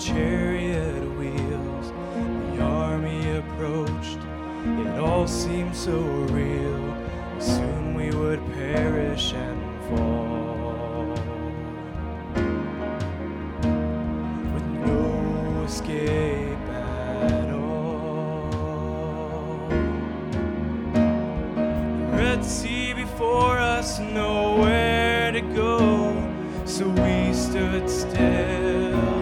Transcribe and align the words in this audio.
chariot 0.00 1.02
wheels. 1.18 1.92
The 2.54 2.62
army 2.62 3.36
approached, 3.36 4.18
it 4.64 4.98
all 4.98 5.26
seemed 5.26 5.76
so 5.76 5.98
real. 6.32 6.96
Soon 7.38 7.94
we 7.94 8.10
would 8.10 8.40
perish 8.54 9.34
and 9.34 9.60
fall. 9.88 11.12
With 14.54 14.66
no 14.86 15.64
escape 15.64 16.68
at 16.70 17.50
all. 17.50 18.48
The 22.10 22.16
Red 22.16 22.42
Sea 22.42 22.94
before 22.94 23.58
us, 23.58 23.98
nowhere 23.98 25.30
to 25.32 25.42
go. 25.42 26.16
So 26.64 26.88
we 26.88 27.34
stood 27.34 27.90
still 27.90 29.19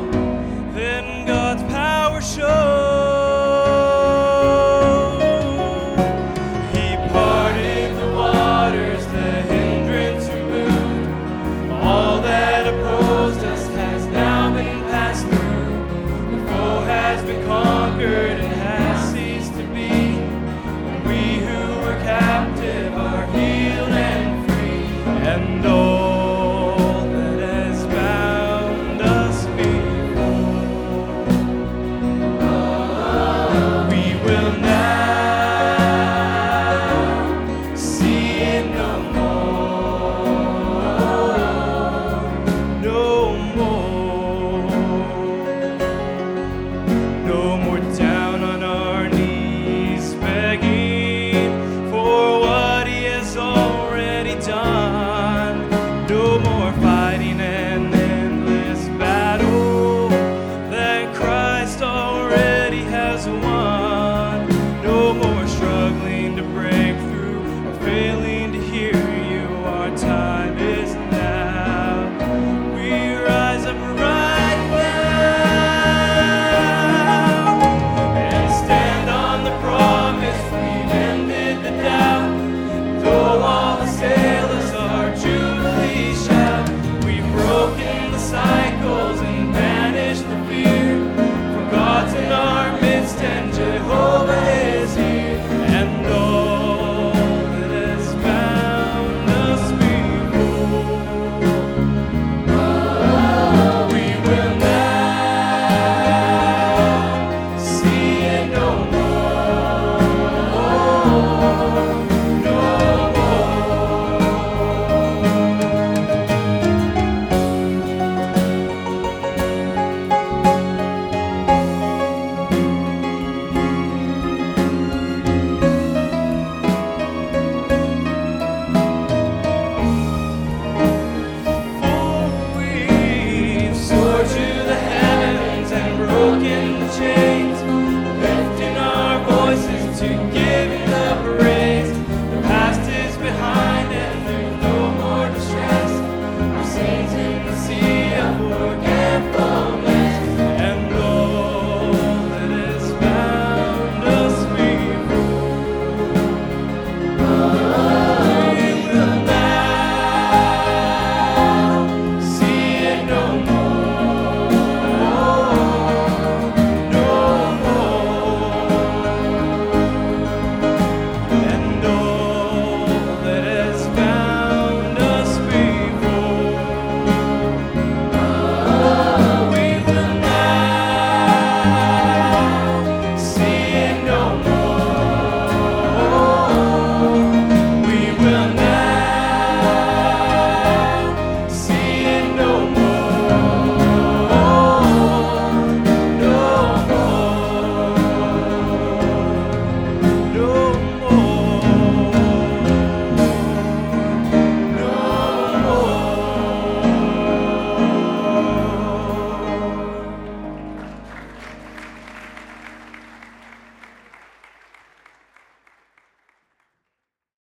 Jehovah. 93.68 94.47